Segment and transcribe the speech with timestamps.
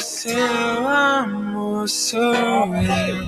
[0.00, 3.25] Seu amor sou eu.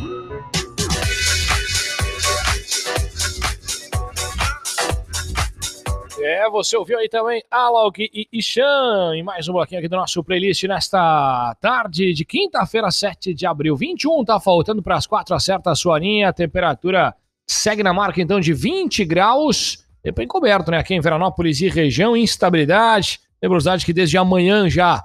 [6.51, 10.65] Você ouviu aí também Alok e Ishan em mais um bloquinho aqui do nosso playlist
[10.65, 13.77] nesta tarde de quinta-feira, 7 de abril.
[13.77, 16.29] 21, tá faltando para as 4, acerta a sua linha.
[16.29, 17.15] A temperatura
[17.47, 19.85] segue na marca então de 20 graus.
[20.03, 20.79] Tempo encoberto, né?
[20.79, 23.21] Aqui em Veranópolis e região, instabilidade.
[23.43, 25.03] Nebulosidade que desde amanhã já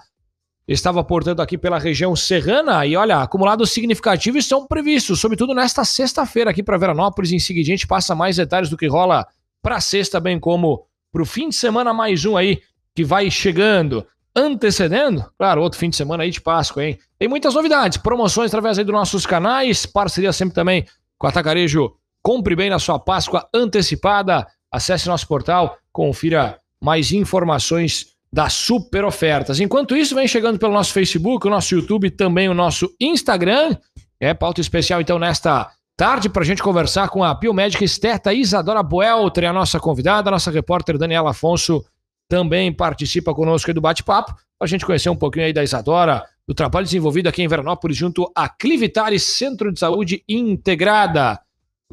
[0.68, 2.86] estava, portanto, aqui pela região serrana.
[2.86, 7.32] E olha, acumulados significativos estão previstos, sobretudo nesta sexta-feira aqui para Veranópolis.
[7.32, 9.28] Em seguida, a gente passa mais detalhes do que rola
[9.62, 12.60] para sexta, bem como para o fim de semana mais um aí
[12.96, 16.98] que vai chegando, antecedendo, claro, outro fim de semana aí de Páscoa, hein?
[17.20, 20.86] Tem muitas novidades, promoções através aí dos nossos canais, parceria sempre também
[21.20, 21.94] com a Atacarejo.
[22.24, 24.48] Compre bem na sua Páscoa antecipada.
[24.72, 29.60] Acesse nosso portal, confira mais informações das super ofertas.
[29.60, 33.78] Enquanto isso, vem chegando pelo nosso Facebook, o nosso YouTube, também o nosso Instagram.
[34.20, 38.82] É pauta especial então nesta tarde para a gente conversar com a biomédica esteta Isadora
[38.82, 41.86] Boelter, a nossa convidada, a nossa repórter Daniela Afonso
[42.28, 46.54] também participa conosco do bate-papo, para a gente conhecer um pouquinho aí da Isadora, do
[46.54, 51.40] trabalho desenvolvido aqui em Veranópolis junto à Clivitare Centro de Saúde Integrada.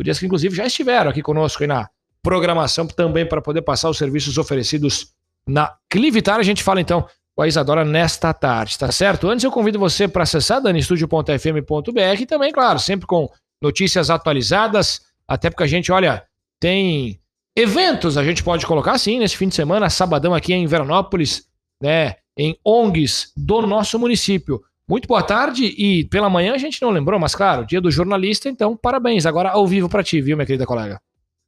[0.03, 1.89] Dias que inclusive já estiveram aqui conosco aí na
[2.23, 5.13] programação também para poder passar os serviços oferecidos
[5.47, 6.41] na Clivitare.
[6.41, 7.07] A gente fala então
[7.37, 9.29] com a Isadora nesta tarde, tá certo?
[9.29, 13.29] Antes eu convido você para acessar danistudio.fm.br e também, claro, sempre com
[13.61, 16.25] notícias atualizadas, até porque a gente, olha,
[16.59, 17.21] tem
[17.57, 21.47] eventos, a gente pode colocar assim, nesse fim de semana, sabadão aqui em Veranópolis,
[21.83, 24.61] né, em ONGs do nosso município.
[24.89, 28.49] Muito boa tarde e pela manhã a gente não lembrou, mas claro, dia do jornalista,
[28.49, 29.25] então parabéns.
[29.25, 31.01] Agora ao vivo para ti, viu, minha querida colega?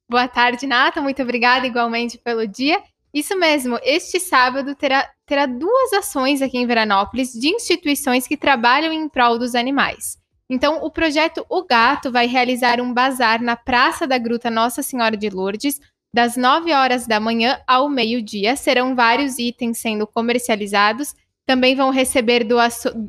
[0.08, 1.00] Boa tarde, Nata.
[1.00, 2.80] Muito obrigada igualmente pelo dia.
[3.12, 8.92] Isso mesmo, este sábado terá, terá duas ações aqui em Veranópolis de instituições que trabalham
[8.92, 10.21] em prol dos animais.
[10.52, 15.17] Então, o projeto O Gato vai realizar um bazar na Praça da Gruta Nossa Senhora
[15.17, 15.80] de Lourdes,
[16.13, 18.55] das 9 horas da manhã ao meio-dia.
[18.55, 21.14] Serão vários itens sendo comercializados.
[21.46, 22.46] Também vão receber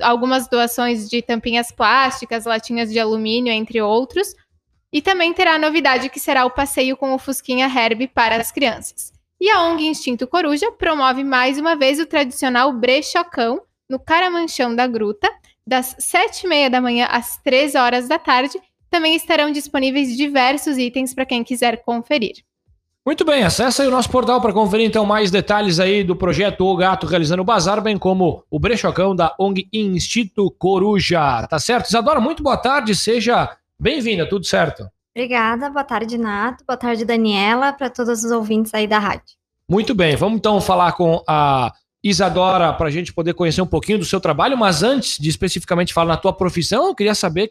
[0.02, 4.34] algumas doações de tampinhas plásticas, latinhas de alumínio, entre outros.
[4.90, 8.53] E também terá a novidade que será o passeio com o Fusquinha Herb para as
[8.53, 9.12] crianças.
[9.38, 14.88] E a ONG Instinto Coruja promove mais uma vez o tradicional brechocão no Caramanchão da
[14.88, 15.30] Gruta,
[15.68, 18.59] das 7h30 da manhã às 13 horas da tarde.
[18.90, 22.44] Também estarão disponíveis diversos itens para quem quiser conferir.
[23.06, 26.62] Muito bem, acesse aí o nosso portal para conferir então mais detalhes aí do projeto
[26.62, 31.46] O Gato realizando o bazar, bem como o brechocão da ONG Instituto Coruja.
[31.47, 31.88] Tá certo?
[31.88, 34.88] Isadora, muito boa tarde, seja bem-vinda, tudo certo?
[35.13, 39.35] Obrigada, boa tarde, Nato, boa tarde, Daniela, para todos os ouvintes aí da rádio.
[39.69, 41.73] Muito bem, vamos então falar com a
[42.03, 45.94] Isadora, para a gente poder conhecer um pouquinho do seu trabalho, mas antes de especificamente
[45.94, 47.50] falar na tua profissão, eu queria saber,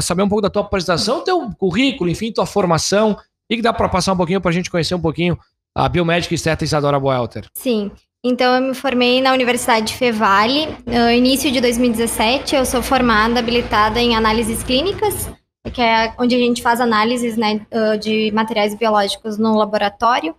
[0.00, 3.16] saber um pouco da tua apresentação, teu currículo, enfim, tua formação,
[3.50, 5.36] e que dá para passar um pouquinho para a gente conhecer um pouquinho
[5.74, 7.48] a biomédica esteta Isadora Boelter.
[7.54, 7.90] Sim,
[8.22, 13.40] então eu me formei na Universidade de Fevale, no início de 2017, eu sou formada,
[13.40, 15.28] habilitada em análises clínicas,
[15.72, 17.66] que é onde a gente faz análises né,
[18.00, 20.34] de materiais biológicos no laboratório,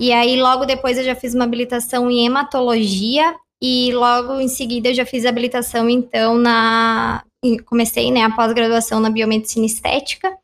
[0.00, 4.90] e aí, logo depois, eu já fiz uma habilitação em hematologia e logo em seguida
[4.90, 7.22] eu já fiz habilitação, então, na.
[7.66, 10.36] Comecei né, a pós-graduação na biomedicina estética.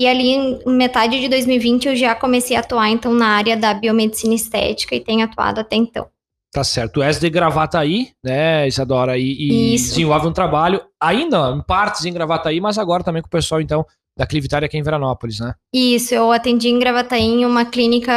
[0.00, 3.72] E ali, em metade de 2020, eu já comecei a atuar, então, na área da
[3.72, 6.08] biomedicina estética e tenho atuado até então.
[6.52, 6.94] Tá certo.
[6.94, 9.18] Tu és de Gravataí, né, Isadora?
[9.18, 13.30] E, e desenvolve um trabalho, ainda em partes em Gravataí, mas agora também com o
[13.30, 15.54] pessoal, então, da Clivitária aqui em Veranópolis, né?
[15.72, 18.12] Isso, eu atendi em Gravataí uma clínica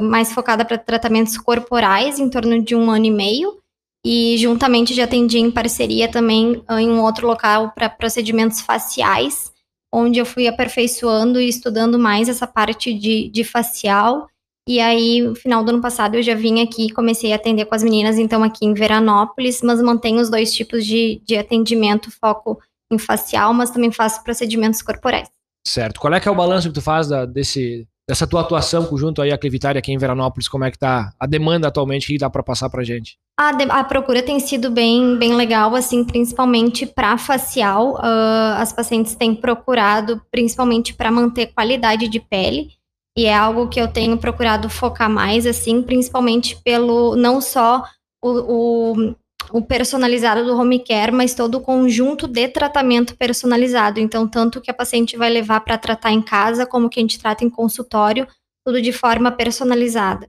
[0.00, 3.58] uh, mais focada para tratamentos corporais, em torno de um ano e meio,
[4.04, 9.52] e juntamente já atendi em parceria também uh, em um outro local para procedimentos faciais,
[9.92, 14.26] onde eu fui aperfeiçoando e estudando mais essa parte de, de facial,
[14.66, 17.66] e aí, no final do ano passado, eu já vim aqui e comecei a atender
[17.66, 22.10] com as meninas, então, aqui em Veranópolis, mas mantenho os dois tipos de, de atendimento,
[22.10, 22.58] foco
[22.98, 25.28] facial, mas também faço procedimentos corporais.
[25.66, 26.00] Certo.
[26.00, 29.22] Qual é que é o balanço que tu faz da, desse, dessa tua atuação junto
[29.22, 30.48] aí à Clivitária aqui em Veranópolis?
[30.48, 33.16] Como é que tá a demanda atualmente que dá para passar pra gente?
[33.38, 37.94] A, de, a, procura tem sido bem, bem legal, assim, principalmente para facial.
[37.94, 42.68] Uh, as pacientes têm procurado, principalmente para manter qualidade de pele.
[43.16, 47.84] E é algo que eu tenho procurado focar mais, assim, principalmente pelo não só
[48.22, 49.14] o, o
[49.52, 54.00] o personalizado do home care, mas todo o conjunto de tratamento personalizado.
[54.00, 57.18] Então, tanto que a paciente vai levar para tratar em casa, como que a gente
[57.18, 58.26] trata em consultório,
[58.64, 60.26] tudo de forma personalizada.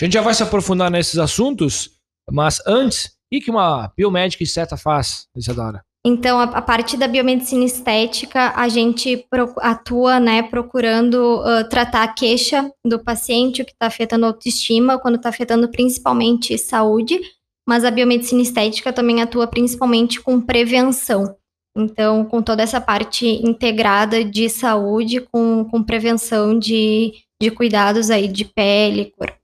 [0.00, 1.90] A gente já vai se aprofundar nesses assuntos,
[2.30, 5.82] mas antes, o que uma biomédica esteta faz, Isadora?
[6.06, 12.02] Então, a, a, parte da biomedicina estética, a gente pro, atua, né, procurando uh, tratar
[12.02, 17.18] a queixa do paciente, o que está afetando a autoestima, quando está afetando principalmente saúde,
[17.66, 21.36] mas a biomedicina estética também atua principalmente com prevenção.
[21.76, 28.28] Então, com toda essa parte integrada de saúde, com, com prevenção de, de cuidados aí
[28.28, 29.38] de pele, corpo.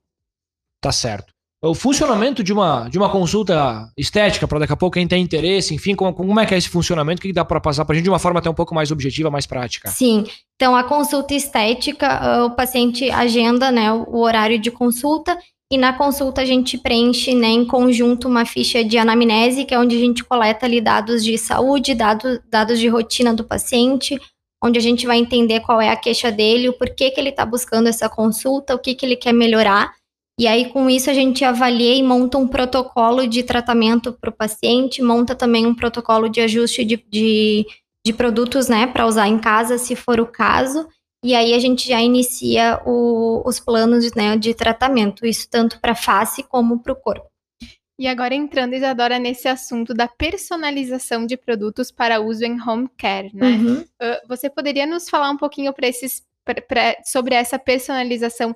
[0.79, 1.31] Tá certo
[1.63, 5.75] o funcionamento de uma, de uma consulta estética, para daqui a pouco quem tem interesse,
[5.75, 7.19] enfim, como, como é que é esse funcionamento?
[7.19, 8.91] O que dá para passar para a gente de uma forma até um pouco mais
[8.91, 9.89] objetiva, mais prática?
[9.89, 10.25] Sim,
[10.55, 15.37] então a consulta estética, ah, o paciente agenda né, o horário de consulta
[15.71, 19.79] e na consulta a gente preenche né, em conjunto uma ficha de anamnese, que é
[19.79, 24.19] onde a gente coleta ali dados de saúde, dados, dados de rotina do paciente,
[24.63, 27.45] onde a gente vai entender qual é a queixa dele, o porquê que ele está
[27.45, 29.91] buscando essa consulta, o que, que ele quer melhorar
[30.41, 34.33] e aí, com isso, a gente avalia e monta um protocolo de tratamento para o
[34.33, 37.63] paciente, monta também um protocolo de ajuste de, de,
[38.03, 40.87] de produtos, né, para usar em casa, se for o caso.
[41.23, 45.93] E aí a gente já inicia o, os planos né, de tratamento, isso tanto para
[45.93, 47.29] face como para o corpo.
[47.99, 53.29] E agora entrando, Isadora, nesse assunto da personalização de produtos para uso em home care,
[53.31, 53.47] né?
[53.47, 53.81] Uhum.
[53.81, 58.55] Uh, você poderia nos falar um pouquinho pra esses, pra, pra, sobre essa personalização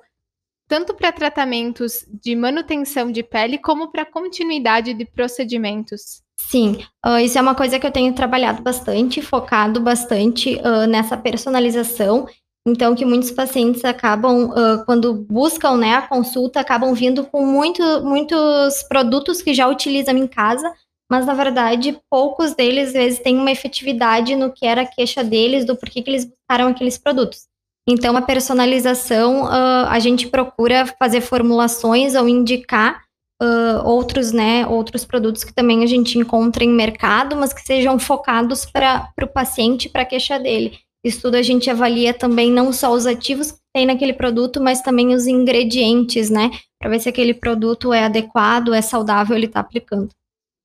[0.68, 6.22] tanto para tratamentos de manutenção de pele como para continuidade de procedimentos.
[6.36, 11.16] Sim, uh, isso é uma coisa que eu tenho trabalhado bastante, focado bastante uh, nessa
[11.16, 12.26] personalização.
[12.66, 17.80] Então, que muitos pacientes acabam, uh, quando buscam né, a consulta, acabam vindo com muito,
[18.02, 20.72] muitos produtos que já utilizam em casa,
[21.08, 25.22] mas na verdade, poucos deles, às vezes, têm uma efetividade no que era a queixa
[25.22, 27.46] deles, do porquê que eles buscaram aqueles produtos.
[27.88, 33.00] Então, a personalização, uh, a gente procura fazer formulações ou indicar
[33.40, 37.96] uh, outros, né, outros produtos que também a gente encontra em mercado, mas que sejam
[37.96, 40.80] focados para o paciente, para a queixa dele.
[41.06, 44.82] Isso tudo a gente avalia também não só os ativos que tem naquele produto, mas
[44.82, 46.50] também os ingredientes, né,
[46.80, 50.08] para ver se aquele produto é adequado, é saudável, ele está aplicando.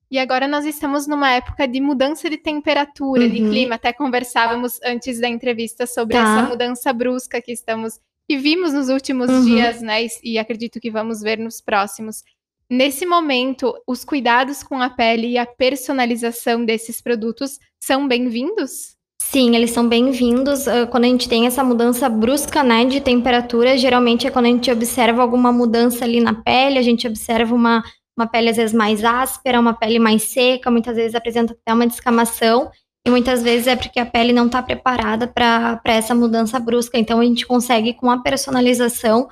[0.10, 3.30] E agora nós estamos numa época de mudança de temperatura, uhum.
[3.30, 3.76] de clima.
[3.76, 6.24] Até conversávamos antes da entrevista sobre tá.
[6.24, 9.46] essa mudança brusca que estamos que vimos nos últimos uhum.
[9.46, 10.06] dias, né?
[10.06, 12.24] E, e acredito que vamos ver nos próximos.
[12.68, 19.00] Nesse momento, os cuidados com a pele e a personalização desses produtos são bem-vindos?
[19.32, 20.68] Sim, eles são bem-vindos.
[20.68, 24.50] Uh, quando a gente tem essa mudança brusca, né, de temperatura, geralmente é quando a
[24.50, 27.82] gente observa alguma mudança ali na pele, a gente observa uma
[28.18, 31.88] uma pele às vezes mais áspera, uma pele mais seca, muitas vezes apresenta até uma
[31.88, 32.70] descamação,
[33.08, 36.98] e muitas vezes é porque a pele não está preparada para essa mudança brusca.
[36.98, 39.30] Então a gente consegue, com a personalização,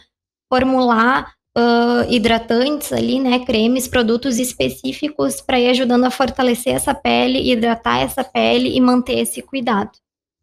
[0.52, 7.52] formular uh, hidratantes ali, né, cremes, produtos específicos para ir ajudando a fortalecer essa pele,
[7.52, 9.92] hidratar essa pele e manter esse cuidado.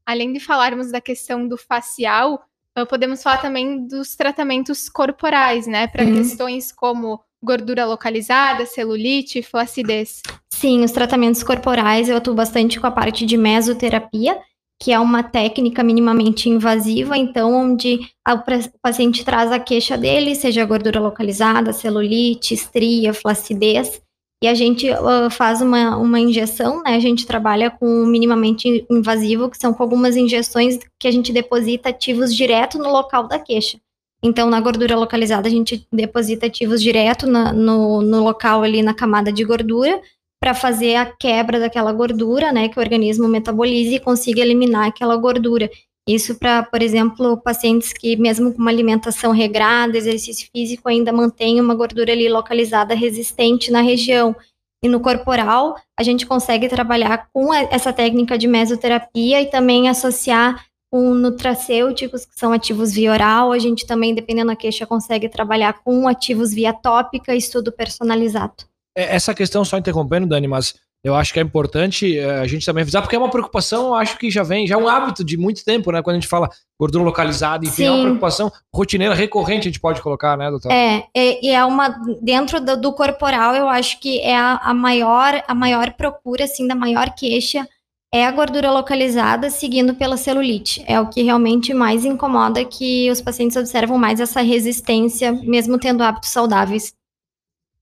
[0.05, 2.43] Além de falarmos da questão do facial,
[2.89, 6.17] podemos falar também dos tratamentos corporais, né, para uhum.
[6.17, 10.21] questões como gordura localizada, celulite, flacidez?
[10.53, 14.39] Sim, os tratamentos corporais eu atuo bastante com a parte de mesoterapia,
[14.81, 20.65] que é uma técnica minimamente invasiva, então onde o paciente traz a queixa dele, seja
[20.65, 24.03] gordura localizada, celulite, estria, flacidez,
[24.43, 26.95] e a gente uh, faz uma, uma injeção, né?
[26.95, 31.89] A gente trabalha com minimamente invasivo, que são com algumas injeções que a gente deposita
[31.89, 33.79] ativos direto no local da queixa.
[34.23, 38.93] Então, na gordura localizada, a gente deposita ativos direto na, no, no local ali na
[38.93, 40.01] camada de gordura
[40.47, 45.17] para fazer a quebra daquela gordura, né, que o organismo metabolize e consiga eliminar aquela
[45.17, 45.69] gordura.
[46.09, 51.61] Isso para, por exemplo, pacientes que, mesmo com uma alimentação regrada, exercício físico, ainda mantém
[51.61, 54.37] uma gordura ali localizada resistente na região.
[54.85, 60.65] E no corporal, a gente consegue trabalhar com essa técnica de mesoterapia e também associar
[60.93, 63.51] com nutracêuticos, que são ativos via oral.
[63.51, 68.76] A gente também, dependendo da queixa, consegue trabalhar com ativos via tópica, estudo personalizado.
[68.97, 70.75] É, essa questão, só interrompendo, Dani, mas
[71.05, 73.95] eu acho que é importante é, a gente também avisar, porque é uma preocupação, eu
[73.95, 76.03] acho que já vem, já é um hábito de muito tempo, né?
[76.03, 76.51] Quando a gente fala
[76.81, 77.85] gordura localizada, enfim, Sim.
[77.85, 80.73] é uma preocupação rotineira, recorrente, a gente pode colocar, né, doutor?
[80.73, 84.75] É, e é, é, uma, dentro do, do, corporal, eu acho que é a, a,
[84.75, 87.69] maior, a maior procura, assim, da maior queixa
[88.13, 90.83] é a gordura localizada seguindo pela celulite.
[90.87, 96.03] É o que realmente mais incomoda que os pacientes observam mais essa resistência, mesmo tendo
[96.03, 96.95] hábitos saudáveis.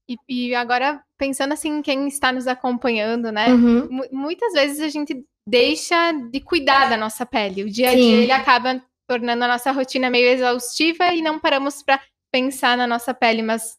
[0.09, 3.49] E, e agora, pensando assim, em quem está nos acompanhando, né?
[3.53, 3.89] Uhum.
[3.91, 7.65] Mu- Muitas vezes a gente deixa de cuidar da nossa pele.
[7.65, 7.97] O dia a Sim.
[7.99, 12.01] dia ele acaba tornando a nossa rotina meio exaustiva e não paramos para
[12.33, 13.77] pensar na nossa pele, mas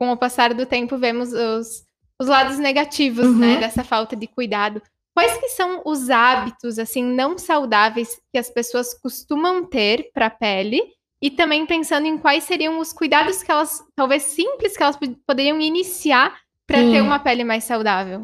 [0.00, 1.84] com o passar do tempo vemos os,
[2.20, 3.38] os lados negativos, Uhum.
[3.38, 4.80] né, dessa falta de cuidado.
[5.14, 10.30] Quais que são os hábitos assim não saudáveis que as pessoas costumam ter para a
[10.30, 10.80] pele?
[11.22, 15.18] E também pensando em quais seriam os cuidados que elas, talvez simples, que elas pod-
[15.26, 16.34] poderiam iniciar
[16.70, 18.20] para ter uma pele mais saudável.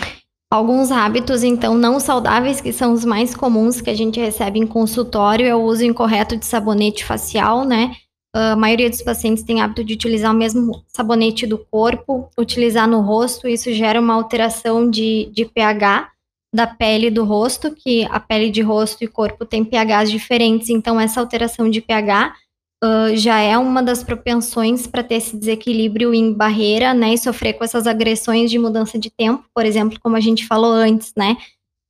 [0.51, 4.67] Alguns hábitos, então, não saudáveis, que são os mais comuns que a gente recebe em
[4.67, 7.93] consultório, é o uso incorreto de sabonete facial, né?
[8.33, 13.01] A maioria dos pacientes tem hábito de utilizar o mesmo sabonete do corpo, utilizar no
[13.01, 16.11] rosto, isso gera uma alteração de, de pH
[16.55, 21.01] da pele do rosto, que a pele de rosto e corpo tem pHs diferentes, então
[21.01, 22.35] essa alteração de pH
[22.83, 27.55] ah, já é uma das propensões para ter esse desequilíbrio em barreira, né, e sofrer
[27.55, 31.37] com essas agressões de mudança de tempo, por exemplo, como a gente falou antes, né,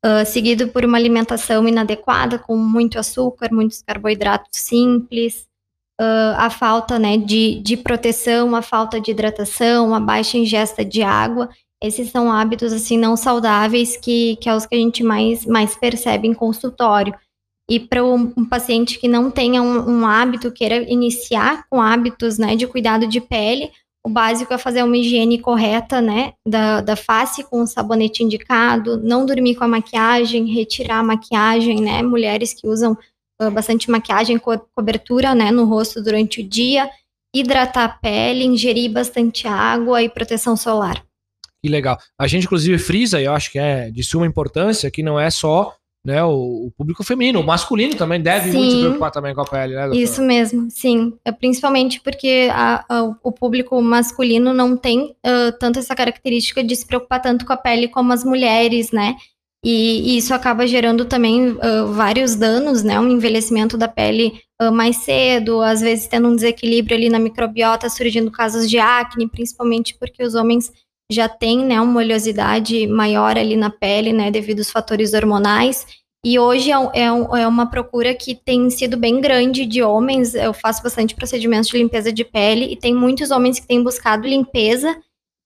[0.05, 5.47] Ah, seguido por uma alimentação inadequada, com muito açúcar, muitos carboidratos simples,
[6.00, 11.02] ah, a falta, né, de, de proteção, a falta de hidratação, a baixa ingesta de
[11.02, 11.49] água,
[11.83, 15.76] esses são hábitos, assim, não saudáveis que, que é os que a gente mais, mais
[15.76, 17.14] percebe em consultório.
[17.69, 22.55] E para um, paciente que não tenha um, um hábito, queira iniciar com hábitos né,
[22.55, 23.71] de cuidado de pele,
[24.07, 29.03] o básico é fazer uma higiene correta né, da, da face com o sabonete indicado,
[29.03, 32.03] não dormir com a maquiagem, retirar a maquiagem, né?
[32.03, 32.97] Mulheres que usam
[33.41, 36.89] ah, bastante maquiagem, co cobertura né, no rosto durante o dia,
[37.35, 41.05] hidratar a pele, ingerir bastante água e proteção solar.
[41.61, 41.99] Que legal.
[42.17, 45.31] A gente, inclusive, frisa, e eu acho que é de suma importância, que não é
[45.31, 45.75] só
[46.07, 48.81] né, o, o público feminino, o masculino também deve muito se Sim.
[48.83, 50.01] preocupar também com a pele, né, doutora?
[50.05, 51.13] Isso mesmo, sim.
[51.25, 56.77] É Principalmente porque a- a- o público masculino não tem ah, tanto essa característica de
[56.77, 59.17] se preocupar tanto com a pele como as mulheres, né?
[59.65, 63.01] E, e isso acaba gerando também ah, vários danos, né?
[63.01, 67.91] Um envelhecimento da pele ah, mais cedo, às vezes tendo um desequilíbrio ali na microbiota,
[67.91, 70.71] surgindo casos de acne, principalmente porque os homens
[71.11, 75.87] já têm, né, uma oleosidade maior ali na pele, né, devido aos fatores hormonais.
[76.25, 80.35] E hoje é, é é uma procura que tem sido bem grande de homens.
[80.35, 84.27] Eu faço bastante procedimentos de limpeza de pele e tem muitos homens que têm buscado
[84.27, 84.97] limpeza.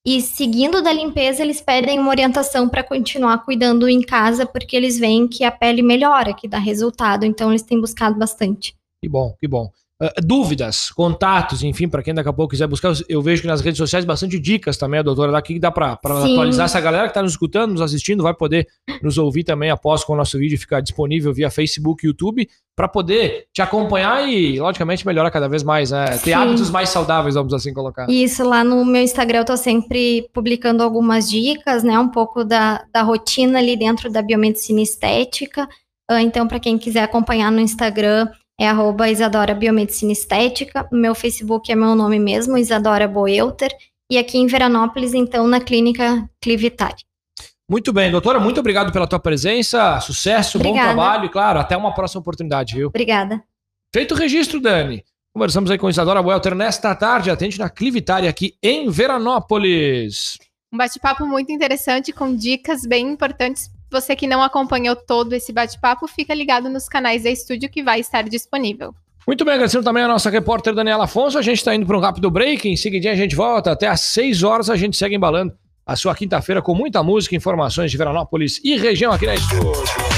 [0.07, 4.99] E seguindo da limpeza, eles pedem uma orientação para continuar cuidando em casa, porque eles
[4.99, 7.26] veem que a pele melhora, que dá resultado.
[7.26, 8.75] Então, eles têm buscado bastante.
[9.02, 9.71] Que bom, que bom.
[10.02, 13.61] Ah, dúvidas, contatos, enfim, para quem daqui a pouco quiser buscar, eu- vejo que nas
[13.61, 16.64] redes sociais bastante dicas também, a doutora daqui que dá para atualizar.
[16.64, 18.66] Essa galera que está nos escutando, nos assistindo, vai poder
[19.02, 22.88] nos ouvir também após com o nosso vídeo ficar disponível via Facebook e YouTube, para
[22.88, 26.07] poder te acompanhar e, logicamente, melhorar cada vez mais, né?
[26.12, 26.33] Ter Sim.
[26.33, 28.09] hábitos mais saudáveis, vamos assim colocar.
[28.09, 31.99] Isso lá no meu Instagram, eu tô sempre publicando algumas dicas, né?
[31.99, 35.69] Um pouco da, da rotina ali dentro da biomedicina estética.
[36.11, 38.26] Ah, Então, para quem quiser acompanhar no Instagram,
[38.61, 40.87] é arroba Isadora Biomedicina Estética.
[40.93, 43.75] O meu Facebook é meu nome mesmo, Isadora Boelter.
[44.11, 47.02] E aqui em Veranópolis, então, na clínica Clivitari.
[47.67, 50.93] Muito bem, doutora, muito obrigado pela tua presença, sucesso, bom Obrigada.
[50.93, 52.88] trabalho e, claro, até uma próxima oportunidade, viu?
[52.88, 53.43] Obrigada.
[53.95, 55.05] Feito o registro, Dani.
[55.33, 60.37] Conversamos aí com Isadora Welter nesta tarde, atende na Clivitari aqui em Veranópolis.
[60.71, 63.71] Um bate-papo muito interessante com dicas bem importantes.
[63.90, 68.00] Você que não acompanhou todo esse bate-papo, fica ligado nos canais da estúdio que vai
[68.00, 68.94] estar disponível.
[69.26, 71.38] Muito bem, agradecendo também a nossa repórter Daniela Afonso.
[71.38, 72.68] A gente está indo para um rápido break.
[72.68, 73.73] Em seguida a gente volta.
[73.73, 75.52] Até às 6 horas a gente segue embalando
[75.85, 80.10] a sua quinta-feira com muita música, informações de Veranópolis e região aqui na estúdio.